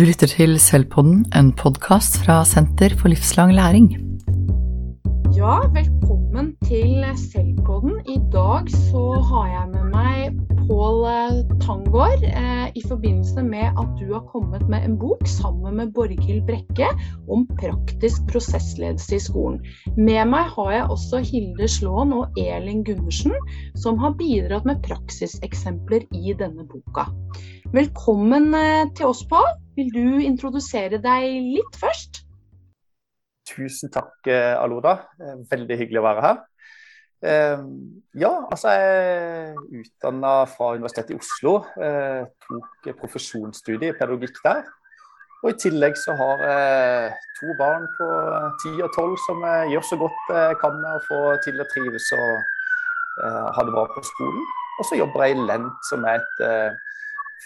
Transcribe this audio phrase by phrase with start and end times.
[0.00, 3.90] Du lytter til Selvpodden, en podkast fra Senter for livslang læring.
[5.36, 7.98] Ja, velkommen til Selvpodden.
[8.08, 11.04] I dag så har jeg med meg Pål
[11.60, 16.46] Tangård eh, i forbindelse med at du har kommet med en bok sammen med Borghild
[16.48, 16.88] Brekke
[17.28, 19.60] om praktisk prosessledelse i skolen.
[20.00, 23.36] Med meg har jeg også Hilde Slåen og Elin Gundersen,
[23.76, 27.10] som har bidratt med praksiseksempler i denne boka.
[27.76, 29.59] Velkommen eh, til oss, Pål.
[29.76, 32.24] Vil du introdusere deg litt først?
[33.50, 34.96] Tusen takk, eh, Aloda.
[35.20, 36.46] Eh, veldig hyggelig å være her.
[37.20, 41.66] Ja, altså jeg er utdanna fra Universitetet i Oslo.
[41.76, 44.62] Jeg Tok profesjonsstudie i pedagogikk der.
[45.42, 48.08] Og I tillegg så har jeg to barn på
[48.64, 52.08] 10 og 12 som gjør så godt jeg kan med å få til å trives
[52.16, 52.32] og
[53.20, 54.48] ha det bra på skolen.
[54.80, 56.80] Og så jobber jeg i Lent, som er et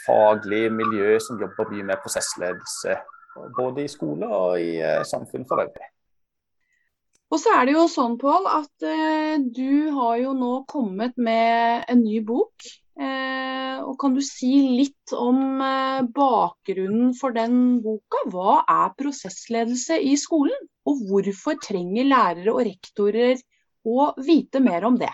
[0.04, 2.98] faglig miljø som jobber mye med prosessledelse.
[3.56, 5.90] Både i skole og i uh, samfunn for øvrig.
[7.32, 11.82] Og så er det jo sånn, Pål, at eh, du har jo nå kommet med
[11.90, 12.66] en ny bok.
[12.94, 15.58] Eh, og Kan du si litt om
[16.14, 18.22] bakgrunnen for den boka?
[18.30, 20.68] Hva er prosessledelse i skolen?
[20.86, 23.42] Og hvorfor trenger lærere og rektorer
[23.82, 25.10] å vite mer om det?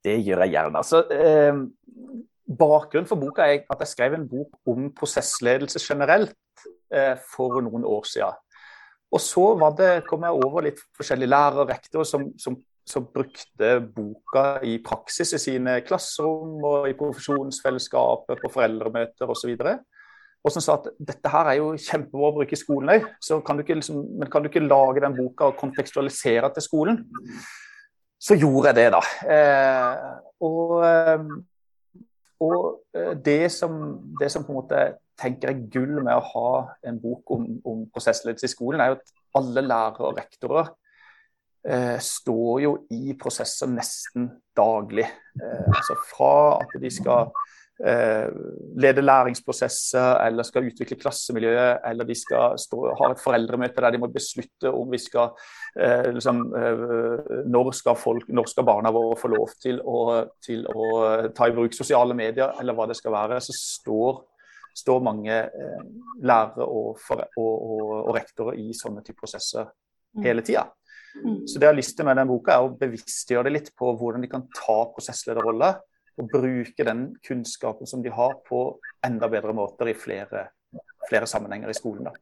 [0.00, 0.80] Det gjør jeg gjerne.
[0.80, 1.04] Altså,
[2.50, 6.34] Bakgrunnen for boka er at jeg skrev en bok om prosessledelse generelt
[6.92, 8.38] eh, for noen år siden.
[9.10, 9.44] Og så
[9.78, 12.56] det, kom jeg over litt forskjellige lærere og rektorer som, som,
[12.86, 19.56] som, brukte boka i praksis i sine klasserom og i profesjonsfellesskapet, på foreldremøter osv.
[20.40, 23.08] Og som sa at dette her er jo kjempebra å bruke i skolen òg,
[23.74, 27.02] liksom, men kan du ikke lage den boka og kontekstualisere til skolen?
[28.20, 29.00] Så gjorde jeg det, da.
[29.34, 30.08] Eh,
[30.44, 31.28] og eh,
[32.40, 33.76] og eh, det som,
[34.20, 34.82] det som, på en måte
[35.20, 36.52] tenker jeg gull med å ha
[36.88, 40.70] en bok om, om prosessledelse i skolen, er jo at alle lærere og rektorer
[41.68, 45.06] eh, står jo i prosesser nesten daglig.
[45.36, 47.28] Eh, altså fra at de skal
[47.80, 54.00] lede læringsprosesser eller skal utvikle klassemiljøet, eller de skal stå, ha et foreldremøte der de
[54.02, 55.30] må beslutte om vi skal
[55.80, 56.82] eh, liksom, eh,
[57.48, 60.02] når, skal folk, når skal barna våre få lov til å,
[60.44, 60.90] til å,
[61.36, 64.20] ta i bruk sosiale medier, eller hva det skal være, så står,
[64.82, 65.84] står mange eh,
[66.20, 70.24] lærere og, og, og, og, rektorer i sånne type prosesser mm.
[70.26, 70.68] hele tida.
[71.16, 71.46] Mm.
[71.48, 73.94] Så det jeg har lyst til med den boka, er å bevisstgjøre det litt på
[73.96, 75.80] hvordan de kan ta prosesslederroller
[76.20, 78.64] og bruke den kunnskapen som de har på
[79.06, 80.48] enda bedre måter i flere,
[81.08, 82.10] flere sammenhenger i skolen.
[82.10, 82.14] Da.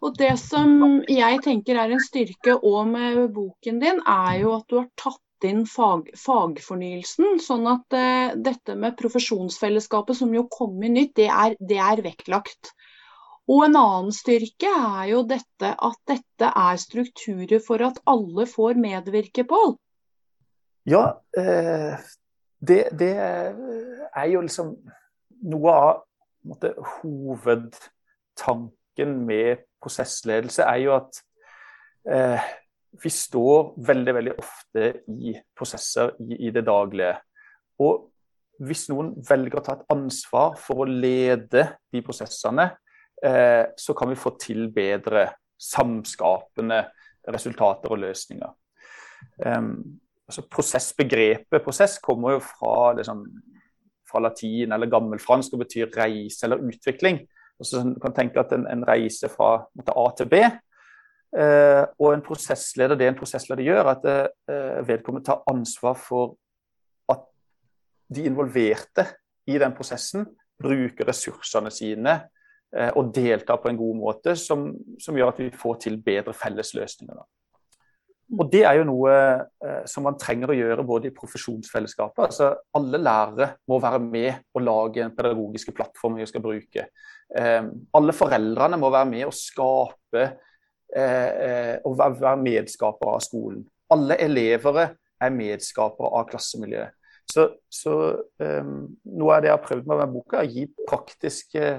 [0.00, 4.68] Og Det som jeg tenker er en styrke òg med boken din, er jo at
[4.70, 7.40] du har tatt inn fag, fagfornyelsen.
[7.42, 12.72] Sånn at eh, dette med profesjonsfellesskapet som jo kommer nytt, det er, det er, vektlagt.
[13.50, 18.78] Og en annen styrke er jo dette at dette er strukturer for at alle får
[18.78, 19.74] medvirke, Pål.
[20.88, 21.98] Ja, eh,
[22.68, 23.16] det, det,
[24.14, 24.76] er jo liksom
[25.50, 26.02] noe av
[26.46, 31.18] måte, hovedtanken med prosessledelse, er jo at
[32.06, 32.44] eh,
[33.02, 37.16] vi står veldig veldig ofte i prosesser i, i, det daglige.
[37.82, 38.10] Og
[38.62, 42.68] hvis noen velger å ta et ansvar for å lede de prosessene,
[43.24, 45.26] eh, så kan vi få til bedre
[45.62, 46.84] samskapende
[47.32, 48.50] resultater og løsninger.
[49.46, 53.24] Um, altså Prosessbegrepet prosess kommer jo fra, liksom,
[54.08, 57.22] fra latin eller gammelfransk og betyr reise eller utvikling.
[57.60, 60.42] Altså, du kan tenke at en, en reise fra A til B.
[61.32, 64.08] Eh, og en prosessleder, det en prosessleder gjør, at
[64.52, 66.34] eh, vedkommende tar ansvar for
[67.12, 67.24] at
[68.12, 69.06] de involverte
[69.48, 70.26] i den prosessen
[70.62, 72.18] bruker ressursene sine
[72.76, 74.68] eh, og deltar på en god måte, som,
[75.00, 77.16] som, gjør at vi får til bedre felles løsninger.
[77.16, 77.24] Da.
[78.32, 82.22] Og Det er jo noe eh, som man trenger å gjøre både i profesjonsfellesskapet.
[82.24, 82.48] altså
[82.78, 86.86] Alle lærere må være med og lage en pedagogiske plattform vi skal bruke.
[87.36, 87.68] Eh,
[87.98, 90.24] alle foreldrene må være med og skape
[90.96, 93.62] eh, eh og være medskapere av skolen.
[93.92, 94.80] Alle elever
[95.20, 96.98] er medskapere av klassemiljøet.
[97.28, 97.98] Så, så
[98.40, 101.74] eh, Noe av det jeg har prøvd med denne boka, er å gi praktiske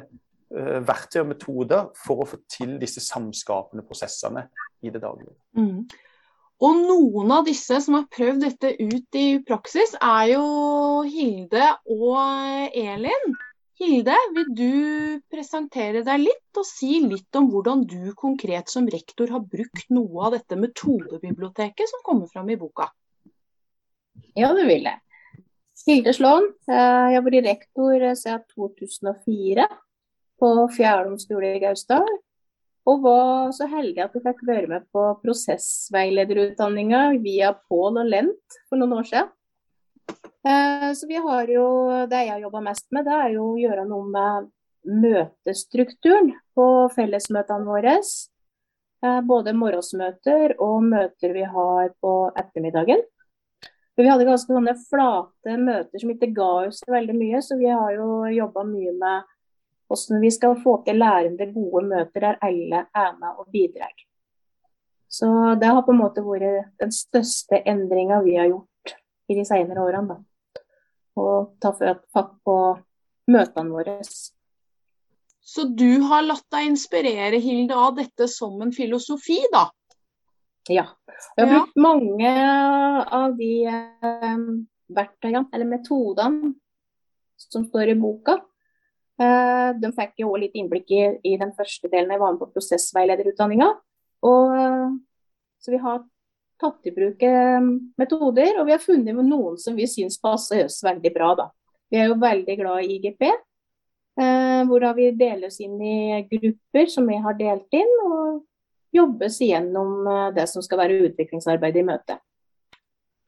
[0.54, 4.44] verktøy og metoder for å få til disse samskapende prosessene
[4.86, 5.34] i det daglige.
[5.58, 5.88] Mm.
[6.64, 10.44] Og noen av disse som har prøvd dette ut i praksis, er jo
[11.04, 13.36] Hilde og Elin.
[13.82, 14.76] Hilde, vil du
[15.34, 20.28] presentere deg litt og si litt om hvordan du konkret som rektor har brukt noe
[20.30, 22.88] av dette metodebiblioteket som kommer fram i boka?
[24.38, 25.02] Ja, det vil jeg.
[25.84, 26.46] Hilde Slåen.
[26.70, 29.66] Jeg har vært rektor siden 2004
[30.40, 32.08] på Fjærlom skole i Gausdal.
[32.90, 38.58] Og var så heldig at jeg fikk være med på prosessveilederutdanninga via Pål og Lent
[38.68, 39.32] for noen år siden.
[40.44, 41.66] Eh, så vi har jo,
[42.12, 44.52] Det jeg har jobba mest med, det er jo å gjøre noe med
[44.84, 47.96] møtestrukturen på fellesmøtene våre.
[49.04, 53.04] Eh, både morgensmøter og møter vi har på ettermiddagen.
[53.96, 57.94] Vi hadde ganske sånne flate møter som ikke ga oss veldig mye, så vi har
[57.94, 59.33] jo jobba mye med
[59.94, 63.94] hvordan vi skal få til lærende, gode møter der alle er med og bidrar.
[65.14, 65.28] Så
[65.62, 68.96] det har på en måte vært den største endringa vi har gjort
[69.30, 70.16] i de senere årene.
[70.16, 70.64] Da.
[71.22, 71.26] Å
[71.62, 72.56] ta fatt på
[73.30, 74.00] møtene våre.
[75.44, 79.68] Så du har latt deg inspirere, Hilde, av dette som en filosofi, da?
[80.72, 80.88] Ja.
[81.36, 81.60] Jeg har ja.
[81.60, 82.34] brukt mange
[83.20, 84.48] av de eh,
[84.98, 86.54] verktøyene, eller metodene,
[87.38, 88.40] som står i boka.
[89.22, 92.50] Eh, de fikk jo litt innblikk i, i, den første delen jeg var med på
[92.56, 93.70] prosessveilederutdanninga.
[94.24, 96.02] Så vi har
[96.60, 97.62] tatt i bruk eh,
[98.00, 101.34] metoder, og vi har funnet noen som vi syns passer oss veldig bra.
[101.40, 101.50] Da.
[101.92, 107.08] Vi er jo veldig glad i IGP, eh, hvor vi deles inn i grupper som
[107.10, 108.44] vi har delt inn, og
[108.94, 110.06] jobbes igjennom
[110.36, 112.20] det som skal være utviklingsarbeidet i møtet.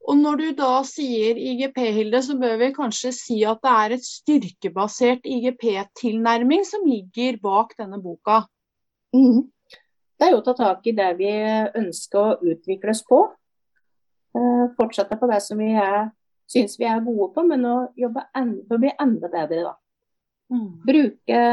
[0.06, 3.96] Og når du da sier IGP, Hilde, så bør vi kanskje si at det er
[3.96, 8.44] et styrkebasert IGP-tilnærming som ligger bak denne boka?
[9.16, 9.48] Mm.
[10.16, 11.32] Det er jo å ta tak i det vi
[11.82, 13.24] ønsker å utvikle oss på.
[14.36, 16.12] Uh, fortsette på det som vi er,
[16.52, 19.72] syns vi er gode på, men å jobbe for å bli enda bedre.
[19.72, 19.76] da.
[20.54, 20.72] Mm.
[20.86, 21.44] Bruke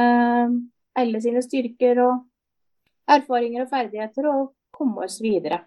[1.01, 5.63] alle sine styrker og erfaringer og ferdigheter og komme oss videre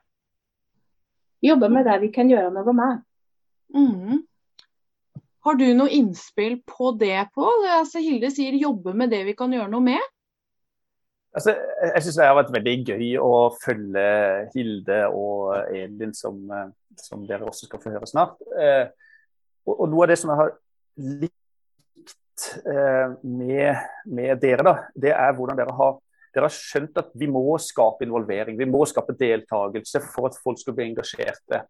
[1.51, 3.03] jobbe med det vi kan gjøre noe med.
[3.75, 4.23] Mm.
[5.45, 7.67] Har du noe innspill på det, Pål?
[7.77, 10.11] Altså, Hilde sier jobbe med det vi kan gjøre noe med.
[11.35, 11.51] Altså,
[11.83, 14.05] jeg syns det har vært veldig gøy å følge
[14.53, 16.39] Hilde og Elin, som,
[16.95, 18.39] som dere også skal få høre snart.
[18.55, 18.87] Eh,
[19.67, 20.53] og, og, noe av det som jeg har
[21.19, 25.99] likt eh, med, med, dere, da, det er hvordan dere har
[26.35, 30.59] dere har skjønt at vi må skape involvering, vi må skape deltakelse for at folk
[30.61, 31.63] skal bli engasjerte.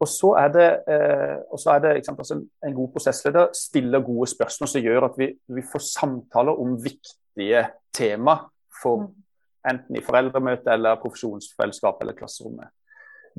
[0.00, 4.30] Og så er det, eh, så er det sant, altså en god prosessleder stiller gode
[4.32, 8.38] spørsmål som gjør at vi, vi får samtaler om viktige tema
[8.82, 9.10] for mm.
[9.72, 12.72] enten i foreldremøte eller profesjonsfellesskap eller klasserommet.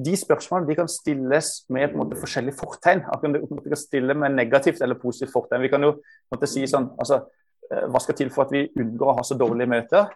[0.06, 3.02] De spørsmålene de kan stilles med måte, forskjellige fortegn.
[3.26, 5.66] Vi kan stille med negativt eller positivt fortegn.
[5.66, 5.96] Vi kan jo
[6.32, 7.26] måte, si sånn, altså,
[7.72, 10.10] hva skal til for at vi unngår å ha så dårlige møter?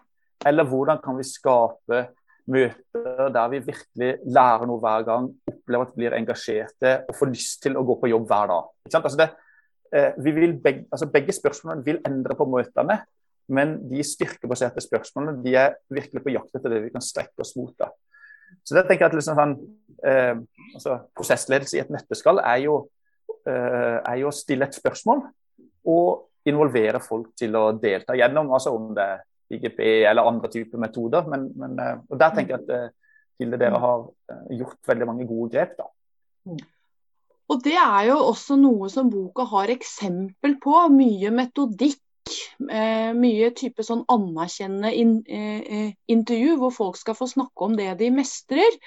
[0.46, 2.02] Eller hvordan kan vi skape
[2.46, 7.32] møter der vi virkelig lærer noe hver gang, opplever at vi blir engasjerte og får
[7.32, 8.68] lyst til å gå på jobb hver dag.
[8.94, 9.28] Altså det,
[9.92, 10.14] eh,
[10.62, 13.00] begge, altså begge, spørsmålene vil endre på møtene,
[13.48, 17.56] men de styrkebaserte spørsmålene de er virkelig på jakt etter det vi kan strekke oss
[17.56, 17.74] mot.
[17.78, 17.90] Da.
[18.64, 19.56] Så det tenker jeg at liksom sånn,
[20.04, 20.36] eh,
[20.74, 22.62] altså Prosessledelse i et nøtteskall er
[23.46, 25.22] eh, er jo å stille et spørsmål.
[25.86, 29.24] og involvere folk til å delta gjennom, altså om det er
[29.56, 31.26] IGP eller andre typer metoder.
[31.30, 32.88] Men, men, eh, og Der tenker jeg at eh,
[33.40, 35.76] Hilde, dere har eh, gjort veldig mange gode grep.
[35.78, 36.56] da.
[37.46, 40.80] Og Det er jo også noe som boka har eksempel på.
[40.94, 42.02] Mye metodikk.
[42.66, 44.88] mye type sånn anerkjennende
[46.10, 48.78] intervju hvor folk skal få snakke om det de mestrer.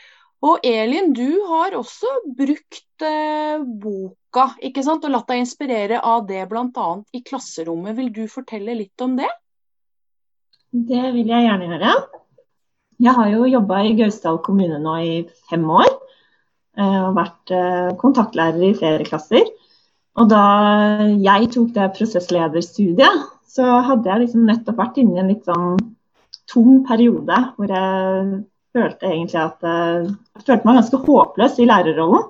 [0.45, 5.03] Og Elin, du har også brukt eh, boka ikke sant?
[5.03, 6.87] og latt deg inspirere av det bl.a.
[7.11, 7.97] i klasserommet.
[7.97, 9.27] Vil du fortelle litt om det?
[10.69, 11.95] Det vil jeg gjerne gjøre.
[12.99, 15.13] Jeg har jo jobba i Gausdal kommune nå i
[15.49, 15.89] fem år.
[16.79, 19.43] Eh, og vært eh, kontaktlærer i flere klasser.
[20.19, 20.43] Og da
[21.19, 25.79] jeg tok det prosesslederstudiet, så hadde jeg liksom nettopp vært inne i en litt sånn
[26.49, 28.39] tung periode hvor jeg
[28.75, 32.27] følte egentlig at eh, jeg følte meg ganske håpløs i lærerrollen.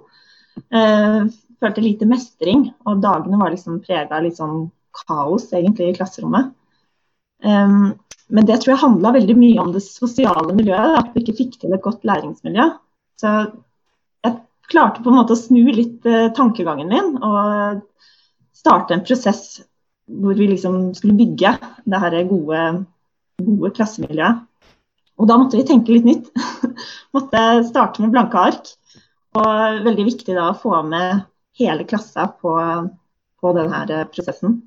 [0.75, 1.29] Uh,
[1.59, 4.67] følte lite mestring, og dagene var liksom prega av litt sånn
[5.05, 6.51] kaos egentlig i klasserommet.
[7.43, 7.93] Um,
[8.29, 11.55] men det tror jeg handla veldig mye om det sosiale miljøet, at vi ikke fikk
[11.61, 12.67] til et godt læringsmiljø.
[13.19, 13.31] Så
[14.27, 14.35] jeg
[14.71, 16.05] klarte på en måte å snu litt
[16.37, 17.79] tankegangen min og
[18.59, 19.61] starte en prosess
[20.09, 21.55] hvor vi liksom skulle bygge
[21.89, 22.61] det her gode,
[23.39, 24.45] gode klassemiljøet.
[25.19, 26.29] Og da måtte vi tenke litt nytt.
[27.15, 28.71] måtte starte med blanke ark.
[29.37, 31.25] Og veldig viktig da å få med
[31.59, 32.55] hele klassa på,
[33.39, 34.61] på denne prosessen.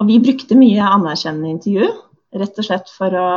[0.00, 1.90] Og vi brukte mye anerkjennende intervju,
[2.40, 3.30] rett og slett for å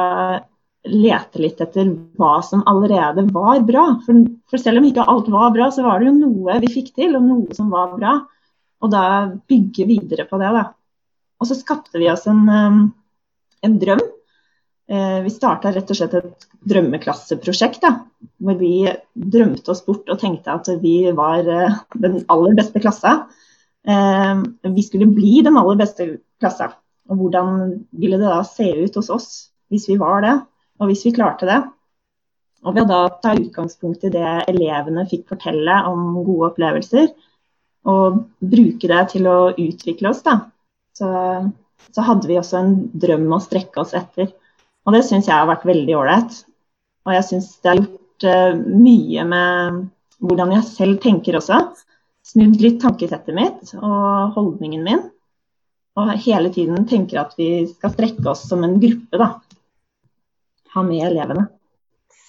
[0.83, 1.89] lete litt etter
[2.19, 3.83] hva som allerede var bra.
[4.05, 6.93] For, for, selv om ikke alt var bra, så var det jo noe vi fikk
[6.95, 8.15] til, og noe som var bra.
[8.83, 9.03] Og da
[9.49, 10.65] bygge videre på det, da.
[11.39, 12.83] Og så skapte vi oss en, um,
[13.63, 14.03] en drøm.
[14.91, 17.85] Eh, vi starta rett og slett et drømmeklasseprosjekt.
[18.43, 18.75] Hvor vi
[19.13, 23.15] drømte oss bort og tenkte at vi var eh, den aller beste klassa.
[23.87, 24.43] Eh,
[24.75, 26.09] vi skulle bli den aller beste
[26.43, 26.73] klassa.
[27.11, 29.31] Og hvordan ville det da se ut hos oss
[29.73, 30.33] hvis vi var det,
[30.79, 31.59] og hvis vi klarte det.
[32.63, 37.09] Og ved å da ta utgangspunkt i det elevene fikk fortelle om gode opplevelser,
[37.89, 40.37] og bruke det til å utvikle oss, da,
[40.95, 41.09] så,
[41.89, 44.29] så hadde vi også en drøm å strekke oss etter.
[44.83, 46.37] Og det syns jeg har vært veldig ålreit.
[47.07, 49.81] Og jeg syns det har gjort uh, mye med
[50.23, 51.59] hvordan jeg selv tenker også.
[52.23, 55.01] Snudd litt tankesettet mitt og holdningen min.
[55.99, 59.33] Og hele tiden tenker at vi skal strekke oss som en gruppe, da.
[60.73, 61.49] Ha med elevene.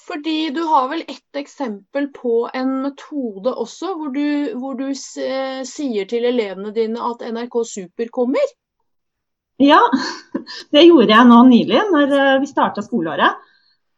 [0.04, 4.26] Fordi du har vel ett eksempel på en metode også, hvor du,
[4.61, 8.52] hvor du sier til elevene dine at NRK Super kommer?
[9.62, 9.78] Ja,
[10.75, 13.38] det gjorde jeg nå nylig når eh, vi starta skoleåret.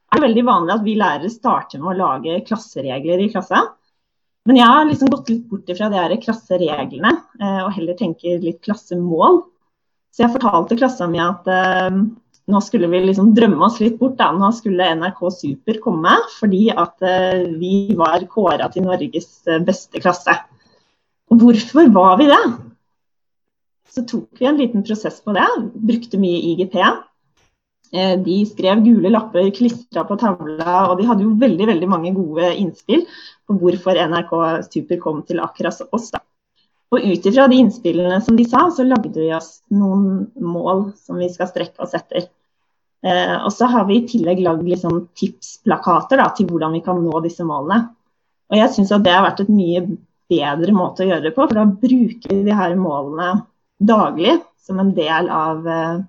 [0.07, 3.73] Det er veldig vanlig at vi lærere starter med å lage klasseregler i klassen.
[4.47, 7.11] Men jeg har liksom gått litt bort fra de her klassereglene
[7.41, 9.43] eh, og heller tenker litt klassemål.
[10.15, 11.99] Så jeg fortalte klassen min at eh,
[12.47, 14.15] nå skulle vi liksom drømme oss litt bort.
[14.21, 14.31] Da.
[14.37, 20.37] Nå skulle NRK Super komme fordi at eh, vi var kåra til Norges beste klasse.
[21.33, 22.43] Og hvorfor var vi det?
[23.90, 25.47] Så tok vi en liten prosess på det.
[25.75, 26.76] Brukte mye IGP.
[27.93, 32.12] Eh, de skrev gule lapper, klistra på tavla, og de hadde jo veldig veldig mange
[32.16, 33.05] gode innspill
[33.47, 34.33] på hvorfor NRK
[34.66, 36.11] Super kom til akkurat oss.
[36.11, 36.21] da.
[36.95, 41.19] Og ut ifra de innspillene som de sa, så lagde vi oss noen mål som
[41.23, 42.28] vi skal strekke oss etter.
[43.07, 46.99] Eh, og så har vi i tillegg lagd liksom tipsplakater da, til hvordan vi kan
[47.02, 47.93] nå disse målene.
[48.50, 49.83] Og jeg syns det har vært et mye
[50.31, 53.35] bedre måte å gjøre det på, for da bruker vi de her målene
[53.78, 56.00] daglig som en del av, eh,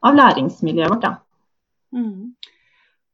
[0.00, 1.08] av læringsmiljøet vårt.
[1.92, 2.34] Mm.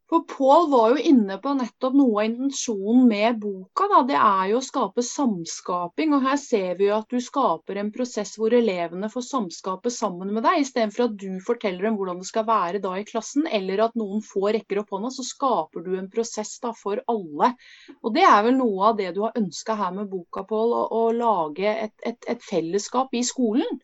[0.07, 3.89] For Pål var jo inne på nettopp noe av intensjonen med boka.
[3.91, 3.97] Da.
[4.07, 6.13] Det er jo å skape samskaping.
[6.15, 10.31] og Her ser vi jo at du skaper en prosess hvor elevene får samskape sammen
[10.31, 13.83] med deg, istedenfor at du forteller dem hvordan det skal være da i klassen, eller
[13.83, 15.11] at noen få rekker opp hånda.
[15.11, 17.51] Så skaper du en prosess da for alle.
[17.99, 20.71] Og Det er vel noe av det du har ønska her med boka, Pål.
[20.71, 23.83] Å, å, lage et, et, et fellesskap i skolen.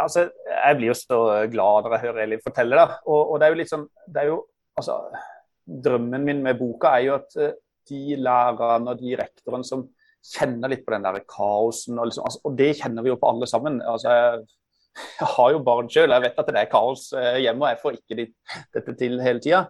[0.00, 1.18] Altså, jeg blir jo så
[1.52, 2.96] glad når jeg hører Elin fortelle det.
[3.06, 4.40] Og, og, det er jo sånn, det er jo,
[4.80, 4.98] altså,
[5.64, 7.54] Drømmen min med boka er jo at eh,
[7.88, 9.86] de lærerne og de rektorene som
[10.24, 13.30] kjenner litt på den der kaosen, og, liksom, altså, og det kjenner vi jo på
[13.30, 13.78] alle sammen.
[13.80, 14.42] Altså, jeg,
[15.20, 17.80] jeg har jo barn sjøl, jeg vet at det er kaos eh, hjemme, og jeg
[17.82, 18.28] får ikke
[18.76, 19.64] dette til hele tida.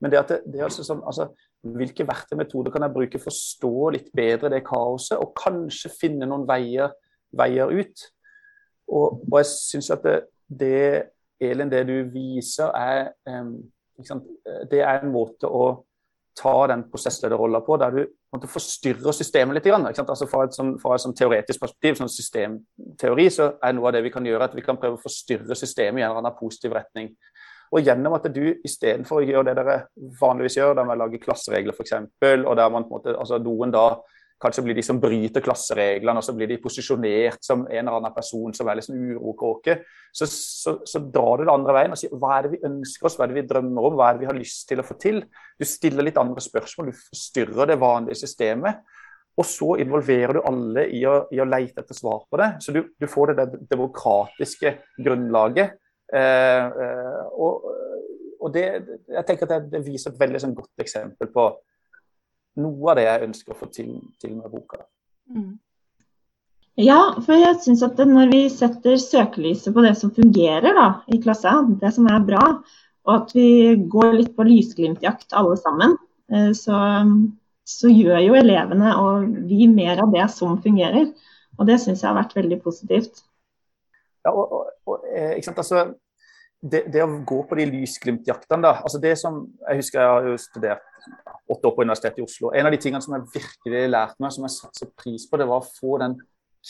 [0.00, 1.28] Men det at det, det er altså sånn, altså,
[1.60, 6.28] hvilke verktøymetoder kan jeg bruke for å forstå litt bedre det kaoset, og kanskje finne
[6.28, 6.94] noen veier,
[7.36, 8.06] veier ut?
[8.90, 10.16] Og, og jeg syns at det,
[10.60, 10.80] det,
[11.40, 13.54] Elin, det du viser, er um,
[14.70, 15.84] Det er en måte å
[16.38, 18.00] ta den prosesslederrolla på, der du
[18.32, 19.68] måte, forstyrrer systemet litt.
[19.72, 23.96] Altså fra, et sånn, fra et sånn teoretisk perspektiv, sånn systemteori, så er noe av
[23.96, 26.38] det vi kan gjøre at vi kan prøve å forstyrre systemet i en eller annen
[26.38, 27.12] positiv retning.
[27.70, 29.76] Og gjennom at du istedenfor å gjøre det dere
[30.20, 33.74] vanligvis gjør, der man lager klasseregler f.eks., og der man på en måte, altså noen
[33.74, 33.84] da
[34.40, 38.14] Kanskje blir de som bryter klassereglene, og så blir de posisjonert som en eller annen
[38.14, 39.76] person som er liksom urokråke.
[40.16, 43.06] Så, så, så, drar du det andre veien og sier hva er det vi ønsker
[43.06, 44.86] oss, hva er det vi drømmer om, hva er det vi har lyst til å
[44.86, 45.20] få til.
[45.60, 48.80] Du stiller litt andre spørsmål, du forstyrrer det vanlige systemet.
[49.38, 52.50] Og så involverer du alle i å, i å leite etter svar på det.
[52.64, 55.76] Så du, du får det, det demokratiske grunnlaget.
[56.12, 57.68] Eh, eh, og,
[58.40, 58.66] og det,
[59.04, 61.46] jeg tenker at det, det viser et veldig sånn, godt eksempel på
[62.60, 63.90] noe av det jeg ønsker å få til,
[64.22, 64.82] til med boka.
[65.30, 65.58] Mm.
[66.80, 71.18] Ja, for jeg syns at når vi setter søkelyset på det som fungerer da, i
[71.20, 72.44] klassa, det som er bra,
[73.08, 75.96] og at vi går litt på lysglimtjakt alle sammen,
[76.32, 76.78] eh, så,
[77.68, 81.10] så, gjør jo elevene og vi mer av det som fungerer.
[81.58, 83.24] Og det syns jeg har vært veldig positivt.
[84.24, 85.84] Ja, og, og, og eh, ikke sant, altså
[86.60, 88.74] det, det, å gå på de lysglimtjaktene, da.
[88.84, 90.86] altså det som, Jeg husker jeg har jo studert
[91.50, 92.50] åtte år på Universitetet i Oslo.
[92.54, 95.48] En av de tingene som jeg virkelig lærte meg, som jeg satte pris på, det
[95.48, 96.18] var å få den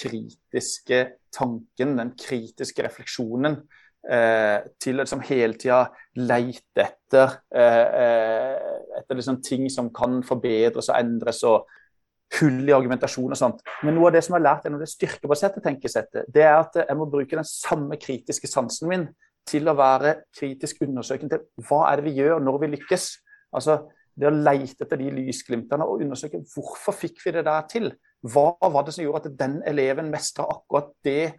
[0.00, 1.00] kritiske
[1.35, 3.59] tanken, den kritiske refleksjonen,
[4.06, 5.82] eh, til å liksom hele tida
[6.16, 11.44] leite etter, eh, eh, etter liksom ting som kan forbedres og endres.
[11.44, 11.66] og
[12.38, 13.62] hull i argumentasjon og sånt.
[13.82, 16.76] Men noe av det som jeg har lært gjennom det styrkebaserte tenkesettet, det er at
[16.78, 19.09] jeg må bruke den samme kritiske sansen min
[19.50, 23.11] til å være kritisk undersøkende til hva er det vi gjør når vi lykkes.
[23.57, 23.80] Altså
[24.21, 27.90] det å leite etter de lysglimtene og undersøke hvorfor fikk vi det der til.
[28.21, 31.33] Hva var det som gjorde at den eleven mestra akkurat det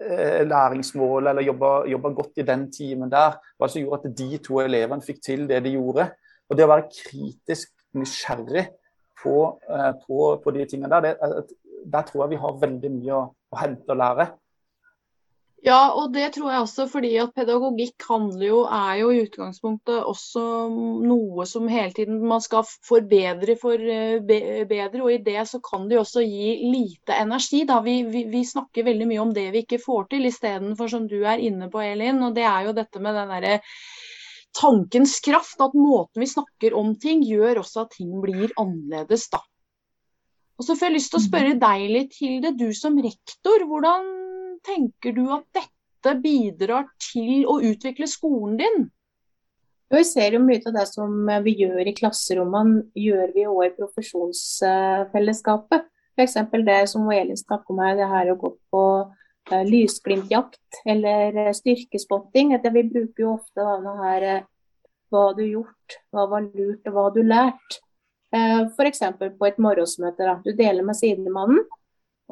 [0.00, 3.36] eh, læringsmålet, eller jobba, godt i den timen der.
[3.58, 6.08] Hva som gjorde at de to elevene fikk til det de gjorde.
[6.48, 8.68] Og det å være kritisk nysgjerrig
[9.20, 9.36] på,
[9.68, 11.60] eh, på, på de tingene der, det,
[11.92, 14.30] der tror jeg vi har veldig mye å, å hente og lære.
[15.64, 20.02] Ja, og det tror jeg også fordi at pedagogikk handler jo, er jo i utgangspunktet
[20.04, 20.42] også
[21.08, 25.00] noe som hele tiden man skal forbedre for eh, bedre.
[25.00, 27.62] Og i det så kan det jo også gi lite energi.
[27.70, 27.78] Da.
[27.86, 31.22] Vi, vi, vi snakker veldig mye om det vi ikke får til, istedenfor som du
[31.22, 32.20] er inne på, Elin.
[32.28, 33.54] Og det er jo dette med den derre
[34.60, 35.56] tankens kraft.
[35.64, 39.40] At måten vi snakker om ting, gjør også at ting blir annerledes, da.
[40.60, 42.52] Og så får jeg lyst til å spørre deg litt, Hilde.
[42.52, 44.12] Du som rektor, hvordan
[44.66, 48.90] tenker du at dette bidrar til å utvikle skolen din?
[49.94, 51.10] Vi ser jo mye av det som
[51.44, 55.82] vi gjør i klasserommene, gjør vi òg i profesjonsfellesskapet.
[56.14, 56.34] F.eks.
[56.66, 62.54] det som Elin snakker om det her å gå på uh, lysglimtjakt eller uh, styrkespotting.
[62.62, 64.44] Vi bruker jo ofte denne her uh,
[65.10, 67.80] hva du gjort, hva var lurt og hva du lært.
[68.34, 69.00] F.eks.
[69.14, 70.40] på et morgensmøte.
[70.42, 71.62] Du deler med sidemannen.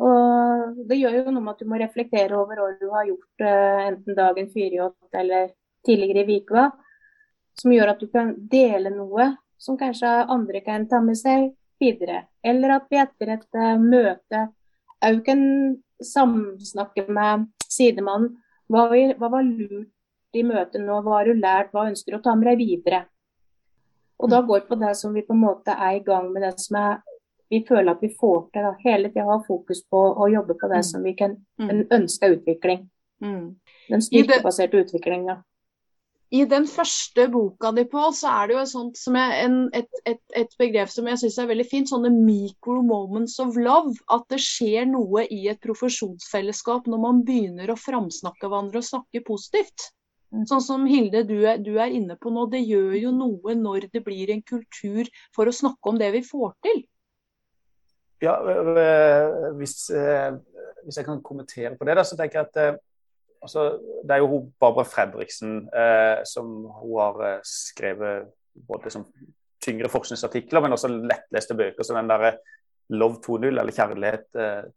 [0.01, 3.45] Og det gjør jo noe med at du må reflektere over hva du har gjort
[3.45, 5.51] uh, enten dagen før i åtte eller
[5.87, 6.69] tidligere i uka,
[7.61, 11.51] som gjør at du kan dele noe som kanskje andre kan ta med seg
[11.83, 12.25] videre.
[12.43, 14.47] Eller at vi etter et uh, møte
[15.03, 15.43] òg kan
[16.03, 18.37] samsnakke med sidemannen.
[18.71, 18.87] Hva,
[19.19, 22.35] hva, var lurt i møtet nå, hva har du lært, hva ønsker du å ta
[22.39, 23.03] med deg videre?
[24.23, 26.55] Og da går på det som vi på en måte er i gang med, det
[26.63, 27.01] som er
[27.53, 28.67] vi føler at vi får til.
[28.67, 28.73] Da.
[28.87, 30.89] Hele tida ha fokus på å jobbe på det mm.
[30.89, 31.71] som vi kan mm.
[31.71, 32.87] en ønska utvikling.
[33.23, 33.49] Mm.
[33.91, 35.43] Den styrkebaserte utviklinga.
[36.33, 40.21] I den første boka di, Pål, så er det jo sånt jeg, en, et, et,
[40.41, 41.91] et, begrep som jeg syns er veldig fint.
[41.93, 43.93] Sånne micro moments of love.
[44.09, 49.21] At det skjer noe i et profesjonsfellesskap når man begynner å framsnakke hverandre og snakke
[49.29, 49.93] positivt.
[50.49, 52.47] Sånn som Hilde, du er, du er inne på nå.
[52.49, 56.25] Det gjør jo noe når det blir en kultur for å snakke om det vi
[56.25, 56.81] får til.
[58.23, 58.37] Ja,
[59.59, 60.31] hvis, eh,
[60.85, 62.79] hvis, jeg kan kommentere på det, da, så tenker jeg at eh,
[63.43, 68.31] altså, Det er jo hun Barbara Fredriksen eh, som hun har eh, skrevet
[68.69, 69.09] både som
[69.63, 72.39] tyngre forskningsartikler, men også lettleste bøker som den der
[72.93, 74.27] Love 2.0, eller Kjærlighet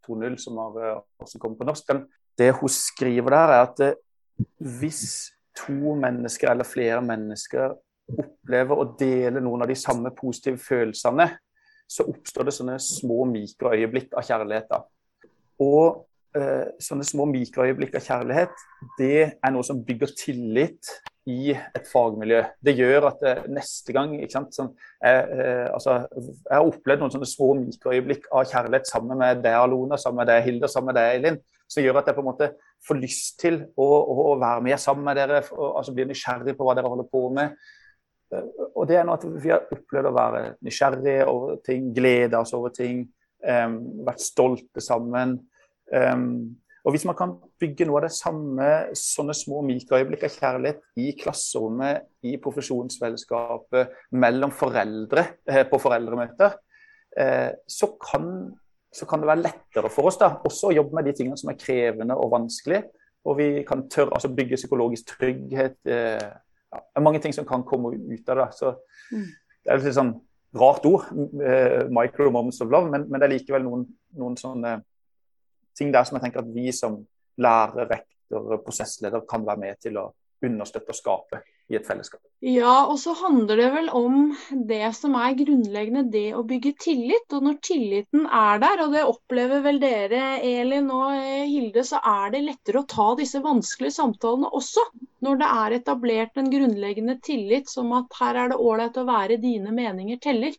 [0.07, 1.87] 2.0, som har også kommet på norsk.
[1.89, 2.03] Den,
[2.37, 3.81] det hun skriver der, er at
[4.79, 7.73] hvis to mennesker eller flere mennesker
[8.13, 11.27] opplever å dele noen av de samme positive følelsene,
[11.87, 14.69] så oppstår det sånne små mikroøyeblikk av kjærlighet.
[14.71, 14.81] Da.
[15.63, 16.05] Og
[16.37, 18.63] eh, sånne små mikroøyeblikk av kjærlighet,
[18.99, 20.95] det er noe som bygger tillit
[21.25, 22.41] i et fagmiljø.
[22.61, 24.71] Det gjør at eh, neste gang ikke sant, sånn,
[25.01, 29.57] jeg, eh, altså, jeg, har opplevd noen sånne små mikroøyeblikk av kjærlighet sammen med deg,
[29.57, 31.41] Alona, sammen med deg, Hilde, sammen med deg, Eilin.
[31.65, 32.51] som gjør at jeg på en måte
[32.85, 36.53] får lyst til å, å, å være med sammen med dere, og, altså bli nysgjerrig
[36.57, 37.57] på hva dere holder på med.
[38.33, 42.53] Og det er noe at vi har opplevd å være nysgjerrige over ting, glede oss
[42.57, 43.03] over ting,
[43.45, 43.75] um,
[44.07, 45.37] vært stolte sammen.
[45.93, 50.83] Um, og hvis man kan bygge noe av det samme, sånne små mikroøyeblikk av kjærlighet
[51.01, 56.59] i klasserommet, i profesjonsfellesskapet, mellom foreldre eh, på foreldremøter,
[57.17, 58.29] eh, så, kan,
[58.93, 61.49] så, kan, det være lettere for oss da, også å jobbe med de tingene som
[61.49, 62.83] er krevende og vanskelig.
[63.25, 65.79] Og vi kan tørre, altså bygge psykologisk trygghet,
[66.75, 68.47] eh, det er mange ting som kan komme ut av det.
[68.57, 68.73] Så
[69.11, 69.27] mm.
[69.65, 70.13] Det er litt sånn
[70.55, 73.81] rart ord, uh, micro moments of love, men, men, det er likevel noen,
[74.15, 74.75] noen sånne
[75.75, 76.99] ting der som jeg tenker at vi som
[77.41, 80.05] lærer, rektor, prosessleder kan være med til å
[80.47, 82.21] understøtte og skape i et fellesskap.
[82.45, 84.17] Ja, og så handler det vel om
[84.69, 87.25] det som er grunnleggende, det å bygge tillit.
[87.33, 92.01] Og når tilliten er der, og det opplever vel dere, Elin og eh, Hilde, så
[92.05, 94.85] er det lettere å ta disse vanskelige samtalene også.
[95.25, 99.41] Når det er etablert en grunnleggende tillit som at her er det ålreit å være,
[99.41, 100.53] dine meninger teller.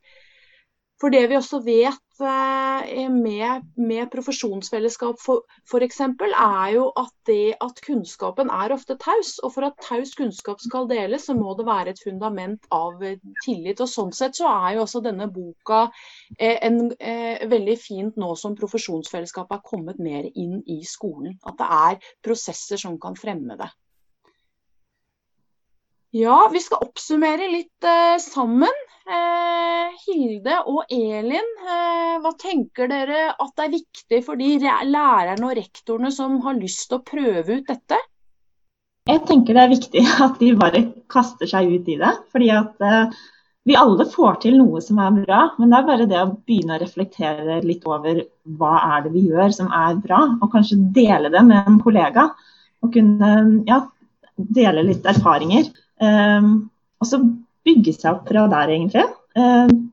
[1.01, 8.51] For det vi også vet med, med profesjonsfellesskap f.eks., er jo at det at kunnskapen
[8.51, 9.39] er ofte taus.
[9.45, 13.19] Og for at taus kunnskap skal deles, så må det være et fundament av eh,
[13.45, 13.81] tillit.
[13.81, 15.87] Og Sånn sett så er jo også denne boka
[16.39, 16.93] eh, en,
[17.51, 21.39] veldig fint nå som profesjonsfellesskapet er kommet mer inn i skolen.
[21.47, 23.71] At det er prosesser som kan fremme det.
[26.17, 28.73] Ja, vi skal oppsummere litt eh, sammen.
[29.07, 35.57] Eh, Hilde og Elin, eh, hva tenker dere at er viktig for de lærerne og
[35.59, 38.01] rektorene som har lyst til å prøve ut dette?
[39.07, 42.15] Jeg tenker det er viktig at de bare kaster seg ut i det.
[42.33, 43.23] fordi at eh,
[43.69, 46.79] vi alle får til noe som er bra, men det er bare det å begynne
[46.79, 48.25] å reflektere litt over
[48.57, 52.31] hva er det vi gjør som er bra, og kanskje dele det med en kollega.
[52.85, 53.33] Og kunne
[53.67, 53.83] ja,
[54.37, 55.75] dele litt erfaringer.
[56.03, 56.69] Um,
[57.01, 57.21] og så
[57.67, 59.07] bygge seg opp fra der, egentlig.
[59.37, 59.93] Um,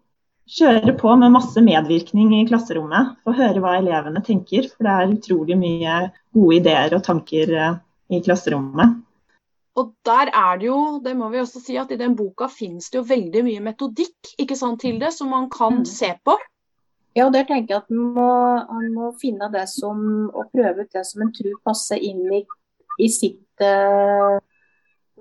[0.54, 3.16] kjøre på med masse medvirkning i klasserommet.
[3.24, 5.98] Få høre hva elevene tenker, for det er utrolig mye
[6.36, 7.82] gode ideer og tanker uh,
[8.14, 9.00] i klasserommet.
[9.80, 12.92] Og der er det jo, det må vi også si, at i den boka finnes
[12.94, 15.88] det jo veldig mye metodikk ikke sant, til det, som man kan mm.
[15.90, 16.36] se på.
[17.14, 18.30] Ja, og der tenker jeg at man må,
[18.70, 19.98] man må finne det som,
[20.30, 22.42] og prøve ut det som en tror passer inn i,
[23.02, 24.38] i sitt uh,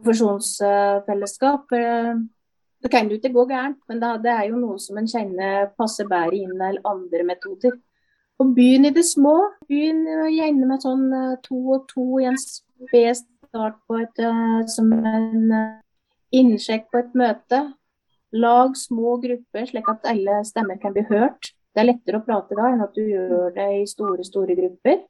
[0.03, 1.73] profesjonsfellesskap.
[1.73, 2.23] Uh,
[2.83, 6.09] det kan jo ikke gå gærent, men det, er jo noe som en kjenner passer
[6.11, 7.77] bedre inn enn andre metoder.
[8.43, 9.37] Og begynn i det små.
[9.71, 14.65] Begynn gjerne med sånn uh, to og to i en spes start på et, uh,
[14.67, 15.55] som en
[16.33, 17.63] innsjekk på et møte.
[18.33, 21.53] Lag små grupper, slik at alle stemmer kan bli hørt.
[21.73, 25.05] Det er lettere å prate da enn at du gjør det i store, store grupper.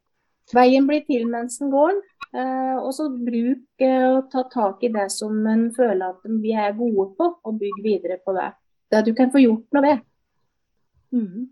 [0.53, 2.01] Veien blir til mens den går.
[2.33, 6.73] Uh, og så bruk og ta tak i det som en føler at vi er
[6.79, 8.49] gode på, og bygg videre på det.
[8.93, 10.03] Det du kan få gjort noe ved.
[11.13, 11.51] Mm.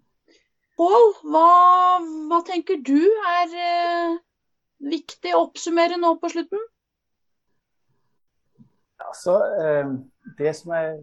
[0.81, 1.49] Pål, hva,
[2.31, 3.51] hva, tenker du er
[4.81, 6.63] viktig å oppsummere nå på slutten?
[9.05, 9.93] Altså, eh,
[10.39, 10.95] det som er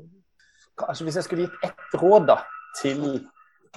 [0.78, 2.38] altså Hvis jeg skulle gitt ett råd da,
[2.82, 3.00] til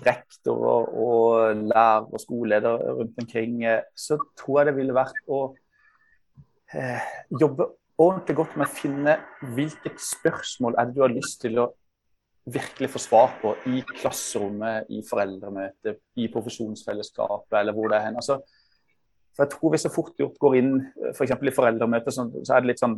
[0.07, 5.21] rektor og, og lærer og skoleleder rundt omkring, eh, så tror jeg det ville vært
[5.29, 5.43] å
[6.75, 7.11] eh,
[7.41, 7.69] jobbe
[8.01, 9.19] ordentlig godt med å finne
[9.57, 11.69] hvilket spørsmål er det du har lyst til å
[12.51, 18.17] virkelig få svar på i klasserommet, i foreldremøtet, i profesjonsfellesskapet eller hvor det er hen.
[18.19, 18.41] Altså,
[19.37, 20.73] for jeg tror Hvis jeg fort gjort går inn
[21.13, 21.37] f.eks.
[21.39, 22.97] For i foreldremøtet, så, så er det litt sånn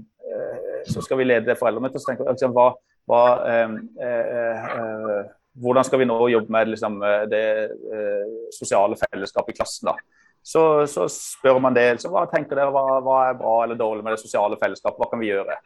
[0.87, 2.01] så skal vi lede foreldremøtet.
[2.01, 2.69] Så tenker jeg liksom, hva,
[3.11, 4.35] hva eh, eh,
[4.79, 5.12] eh,
[5.61, 9.91] hvordan skal vi nå jobbe med liksom, det eh, sosiale fellesskapet i klassen?
[9.91, 9.97] da?
[10.43, 12.01] Så, så spør man det.
[12.03, 14.99] Så hva tenker dere, hva, hva, er bra eller dårlig med det sosiale fellesskapet?
[14.99, 15.59] Hva kan vi gjøre?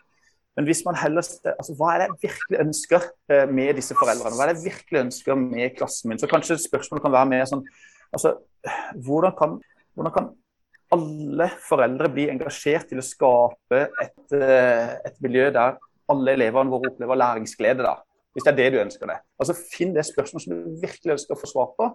[0.57, 4.37] Men hvis man heller, altså, hva er det jeg virkelig ønsker eh, med disse foreldrene?
[4.37, 6.21] Hva er det jeg virkelig ønsker med klassen min?
[6.21, 7.65] Så kanskje spørsmålet kan være mer sånn
[8.17, 8.37] altså,
[9.05, 9.59] hvordan kan,
[9.97, 10.31] hvordan kan
[10.97, 15.77] alle foreldre blir engasjert til å skape et, eh, et miljø der
[16.13, 17.83] alle elevene våre opplever læringsglede.
[17.83, 17.97] da,
[18.37, 19.17] Hvis det er det du ønsker det.
[19.41, 21.89] Altså Finn det spørsmålet som du virkelig ønsker å få svar på,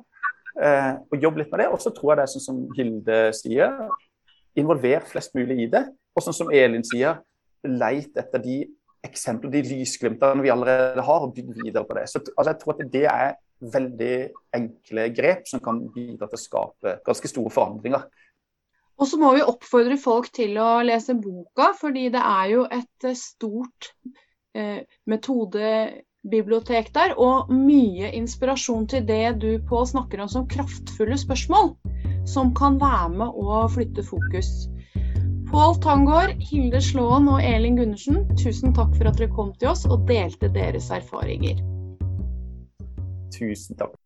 [0.58, 1.68] eh, og jobb litt med det.
[1.70, 3.76] Og så tror jeg det er sånn som Hilde sier,
[4.58, 5.86] involver flest mulig i det.
[6.18, 7.22] Og sånn som Elin sier,
[7.68, 8.64] leit etter de
[9.06, 12.08] eksempler, de lysglimtene vi allerede har, og bygg videre på det.
[12.10, 14.16] Så altså, Jeg tror at det er veldig
[14.58, 18.10] enkle grep som kan bidra til å skape ganske store forandringer
[19.02, 23.08] og så må vi oppfordre folk til å lese boka, fordi det er jo et
[23.10, 23.90] eh, stort
[24.54, 24.84] eh,
[26.24, 27.14] metodebibliotek der.
[27.18, 31.76] Og mye inspirasjon til det du på snakker om som kraftfulle spørsmål.
[32.26, 34.70] Som kan være med å flytte fokus.
[35.52, 39.86] Pål Tangård, Hilde Slåen og Elin Gundersen, tusen takk for at dere kom til oss
[39.86, 41.60] og delte deres erfaringer.
[43.36, 43.98] Tusen takk.